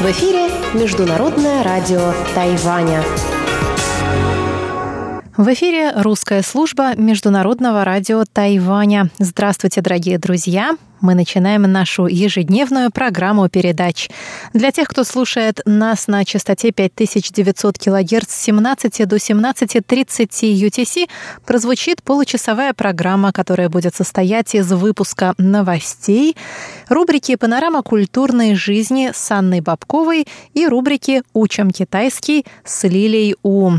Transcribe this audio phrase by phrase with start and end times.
[0.00, 3.02] В эфире Международное радио Тайваня.
[5.36, 9.10] В эфире русская служба Международного радио Тайваня.
[9.18, 10.78] Здравствуйте, дорогие друзья!
[11.02, 14.08] Мы начинаем нашу ежедневную программу передач.
[14.54, 21.08] Для тех, кто слушает нас на частоте 5900 кГц с 17 до 17.30 UTC,
[21.44, 26.36] прозвучит получасовая программа, которая будет состоять из выпуска новостей,
[26.88, 33.72] рубрики «Панорама культурной жизни» с Анной Бабковой и рубрики «Учим китайский» с Лилией У.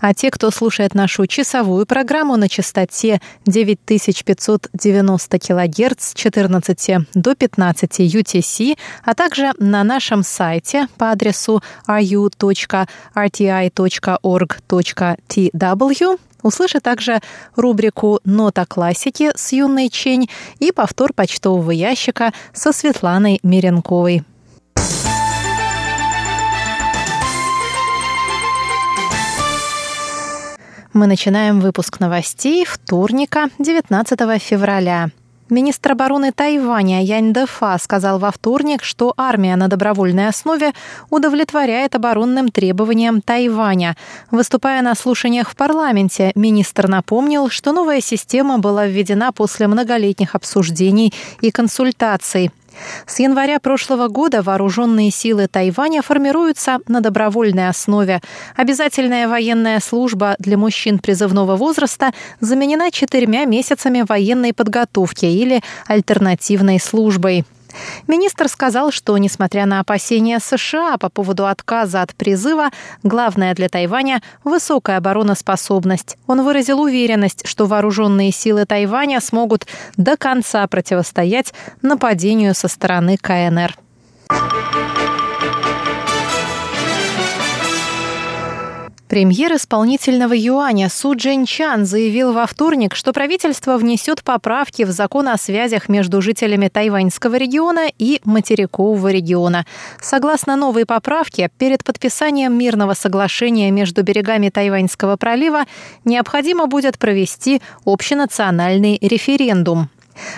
[0.00, 7.34] А те, кто слушает нашу часовую программу на частоте 9590 кГц с 14 14 до
[7.34, 12.88] 15 UTC, а также на нашем сайте по адресу ru.rti.org.tw
[16.42, 17.20] услышит также
[17.56, 20.28] рубрику «Нота классики» с Юной Чень
[20.58, 24.24] и повтор почтового ящика со Светланой Миренковой.
[30.92, 35.10] Мы начинаем выпуск новостей вторника, 19 февраля.
[35.50, 40.72] Министр обороны Тайваня Янь Дэфа сказал во вторник, что армия на добровольной основе
[41.10, 43.94] удовлетворяет оборонным требованиям Тайваня.
[44.30, 51.12] Выступая на слушаниях в парламенте, министр напомнил, что новая система была введена после многолетних обсуждений
[51.42, 52.50] и консультаций.
[53.06, 58.20] С января прошлого года вооруженные силы Тайваня формируются на добровольной основе.
[58.56, 67.44] Обязательная военная служба для мужчин призывного возраста заменена четырьмя месяцами военной подготовки или альтернативной службой.
[68.08, 72.70] Министр сказал, что, несмотря на опасения США по поводу отказа от призыва,
[73.02, 76.16] главное для Тайваня– высокая обороноспособность.
[76.26, 79.66] Он выразил уверенность, что вооруженные силы Тайваня смогут
[79.96, 83.76] до конца противостоять нападению со стороны КНР.
[89.08, 95.36] Премьер исполнительного юаня Су Чан заявил во вторник, что правительство внесет поправки в закон о
[95.36, 99.66] связях между жителями Тайваньского региона и материкового региона.
[100.00, 105.64] Согласно новой поправке, перед подписанием мирного соглашения между берегами Тайваньского пролива
[106.06, 109.90] необходимо будет провести общенациональный референдум.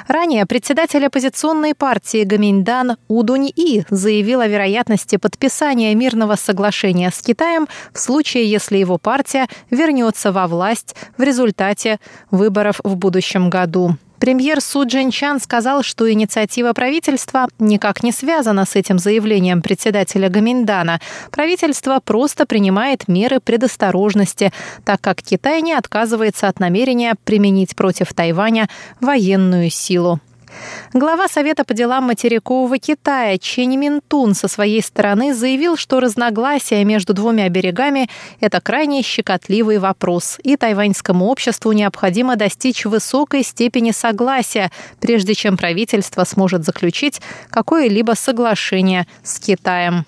[0.08, 7.98] Ранее председатель оппозиционной партии Гаминьдан Удунь-И заявил о вероятности подписания мирного соглашения с Китаем в
[7.98, 11.98] случае, если его партия вернется во власть в результате
[12.30, 13.96] выборов в будущем году.
[14.18, 21.00] Премьер Су Чан сказал, что инициатива правительства никак не связана с этим заявлением председателя Гаминдана.
[21.30, 24.52] Правительство просто принимает меры предосторожности,
[24.84, 28.68] так как Китай не отказывается от намерения применить против Тайваня
[29.00, 30.20] военную силу.
[30.92, 37.12] Глава Совета по делам материкового Китая Чен Минтун со своей стороны заявил, что разногласия между
[37.12, 38.08] двумя берегами–
[38.40, 46.24] это крайне щекотливый вопрос, и тайваньскому обществу необходимо достичь высокой степени согласия, прежде чем правительство
[46.24, 50.04] сможет заключить какое-либо соглашение с Китаем.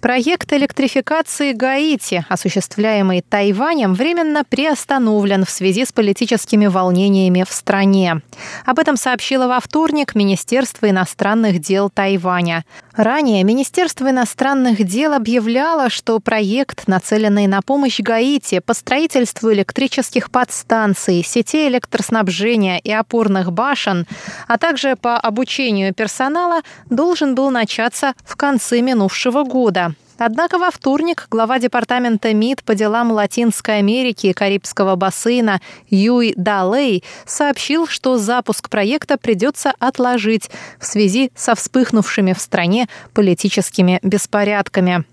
[0.00, 8.22] Проект электрификации Гаити, осуществляемый Тайванем, временно приостановлен в связи с политическими волнениями в стране.
[8.64, 12.64] Об этом сообщило во вторник Министерство иностранных дел Тайваня.
[12.98, 21.22] Ранее Министерство иностранных дел объявляло, что проект, нацеленный на помощь Гаити по строительству электрических подстанций,
[21.22, 24.04] сетей электроснабжения и опорных башен,
[24.48, 29.94] а также по обучению персонала, должен был начаться в конце минувшего года.
[30.18, 37.04] Однако во вторник глава департамента МИД по делам Латинской Америки и Карибского бассейна Юй Далей
[37.24, 45.04] сообщил, что запуск проекта придется отложить в связи со вспыхнувшими в стране политическими беспорядками.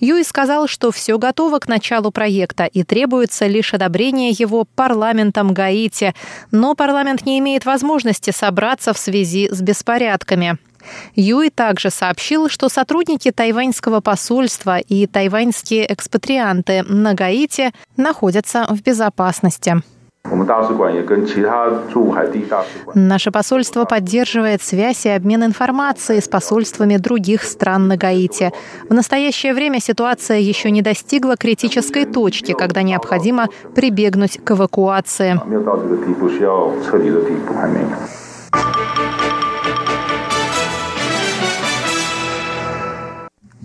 [0.00, 6.14] Юй сказал, что все готово к началу проекта и требуется лишь одобрение его парламентом Гаити,
[6.50, 10.58] но парламент не имеет возможности собраться в связи с беспорядками.
[11.14, 19.82] Юй также сообщил, что сотрудники тайваньского посольства и тайваньские экспатрианты на Гаити находятся в безопасности.
[22.94, 28.52] Наше посольство поддерживает связь и обмен информацией с посольствами других стран на Гаити.
[28.88, 35.40] В настоящее время ситуация еще не достигла критической точки, когда необходимо прибегнуть к эвакуации.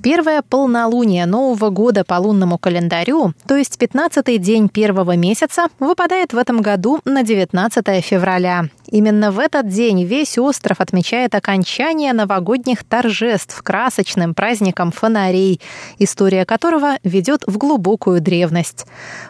[0.03, 6.37] Первое полнолуние Нового года по лунному календарю, то есть 15-й день первого месяца, выпадает в
[6.37, 8.65] этом году на 19 февраля.
[8.87, 15.61] Именно в этот день весь остров отмечает окончание новогодних торжеств красочным праздником фонарей,
[15.99, 18.85] история которого ведет в глубокую древность.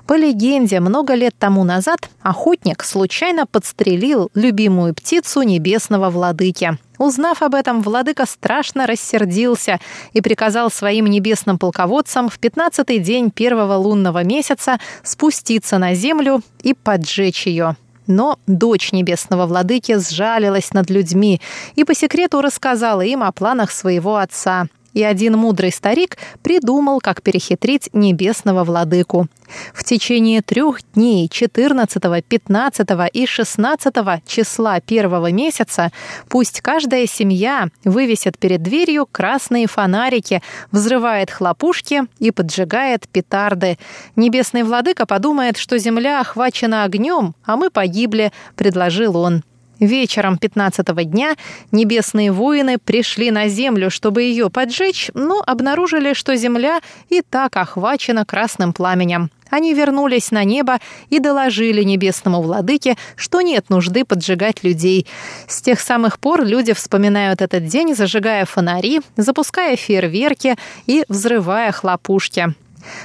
[0.08, 6.80] По легенде, много лет тому назад охотник случайно подстрелил любимую птицу небесного владыки.
[7.04, 9.82] Узнав об этом, владыка страшно рассердился
[10.14, 16.74] и приказал своим небесным полководцам в пятнадцатый день первого лунного месяца спуститься на землю и
[16.74, 17.76] поджечь ее.
[18.08, 21.42] Но дочь небесного владыки сжалилась над людьми
[21.76, 27.22] и по секрету рассказала им о планах своего отца– и один мудрый старик придумал, как
[27.22, 29.28] перехитрить небесного владыку.
[29.74, 33.96] В течение трех дней 14, 15 и 16
[34.26, 35.92] числа первого месяца
[36.30, 40.42] пусть каждая семья вывесит перед дверью красные фонарики,
[40.72, 43.78] взрывает хлопушки и поджигает петарды.
[44.16, 49.44] Небесный владыка подумает, что земля охвачена огнем, а мы погибли, предложил он.
[49.80, 51.36] Вечером 15 дня
[51.72, 58.26] небесные воины пришли на землю, чтобы ее поджечь, но обнаружили, что земля и так охвачена
[58.26, 59.30] красным пламенем.
[59.50, 60.80] Они вернулись на небо
[61.10, 65.06] и доложили небесному владыке, что нет нужды поджигать людей.
[65.48, 70.56] С тех самых пор люди вспоминают этот день, зажигая фонари, запуская фейерверки
[70.88, 72.56] и взрывая хлопушки.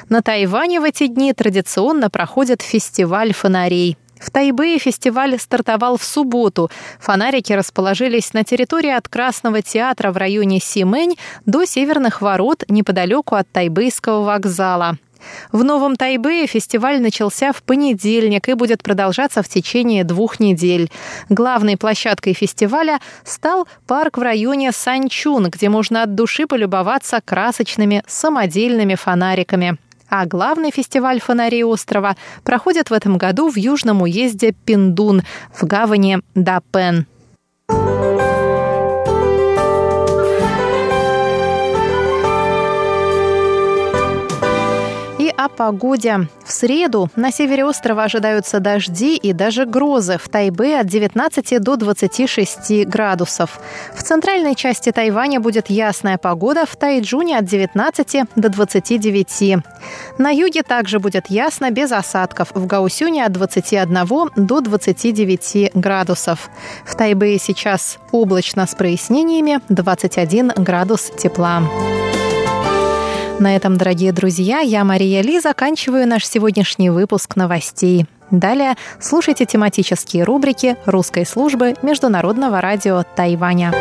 [0.09, 3.97] На Тайване в эти дни традиционно проходит фестиваль фонарей.
[4.21, 6.71] В Тайбэе фестиваль стартовал в субботу.
[7.01, 11.17] Фонарики расположились на территории от Красного театра в районе Симэнь
[11.47, 14.99] до Северных ворот неподалеку от Тайбэйского вокзала.
[15.53, 20.91] В Новом Тайбэе фестиваль начался в понедельник и будет продолжаться в течение двух недель.
[21.29, 28.95] Главной площадкой фестиваля стал парк в районе Санчун, где можно от души полюбоваться красочными самодельными
[28.95, 29.79] фонариками.
[30.11, 35.23] А главный фестиваль фонарей острова проходит в этом году в южном уезде Пиндун
[35.53, 37.07] в гавани Дапен.
[45.39, 46.27] О погоде.
[46.45, 50.19] В среду на севере острова ожидаются дожди и даже грозы.
[50.19, 53.61] В Тайбе от 19 до 26 градусов.
[53.95, 56.67] В центральной части Тайваня будет ясная погода.
[56.67, 59.65] В Тайджуне от 19 до 29.
[60.19, 62.49] На юге также будет ясно, без осадков.
[62.55, 66.51] В Гаусюне от 21 до 29 градусов.
[66.85, 71.63] В Тайбе сейчас облачно с прояснениями 21 градус тепла.
[73.39, 78.07] На этом, дорогие друзья, я, Мария Ли, заканчиваю наш сегодняшний выпуск новостей.
[78.33, 83.73] Далее слушайте тематические рубрики русской службы Международного радио Тайваня.